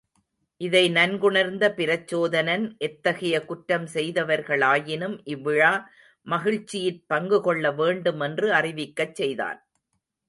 இதை 0.61 0.81
நன்குணர்ந்த 0.89 1.65
பிரச்சோதனன், 1.75 2.65
எத்தகைய 2.79 3.35
குற்றம் 3.45 3.87
செய்தவர்களாயினும் 3.93 5.15
இவ்விழா 5.25 5.71
மகிழ்ச்சியிற் 6.27 7.01
பங்குகொள்ள 7.13 7.75
வேண்டும் 7.75 8.21
என்று 8.21 8.49
அறிவிக்கச் 8.53 9.15
செய்தான். 9.15 9.61